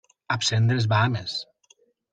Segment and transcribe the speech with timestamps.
[0.35, 1.39] Absent de les Bahames.